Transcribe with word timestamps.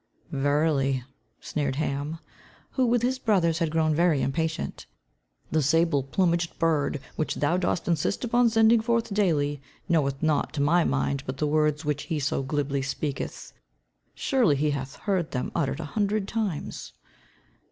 "Verily," 0.31 1.03
sneered 1.39 1.75
Ham, 1.75 2.17
who 2.71 2.87
with 2.87 3.03
his 3.03 3.19
brothers 3.19 3.59
had 3.59 3.69
grown 3.69 3.93
very 3.93 4.23
impatient, 4.23 4.87
"the 5.51 5.61
sable 5.61 6.01
plumaged 6.01 6.57
bird 6.57 6.99
which 7.17 7.35
thou 7.35 7.55
dost 7.55 7.87
insist 7.87 8.23
upon 8.23 8.49
sending 8.49 8.81
forth 8.81 9.13
daily, 9.13 9.61
knoweth 9.87 10.23
naught, 10.23 10.53
to 10.53 10.59
my 10.63 10.83
mind, 10.83 11.21
but 11.27 11.37
the 11.37 11.45
words 11.45 11.85
which 11.85 12.05
he 12.09 12.17
so 12.17 12.41
glibly 12.41 12.81
speaketh. 12.81 13.53
Surely 14.15 14.55
he 14.55 14.71
hath 14.71 14.95
heard 14.95 15.29
them 15.29 15.51
uttered 15.53 15.79
an 15.79 15.85
hundred 15.85 16.27
times." 16.27 16.93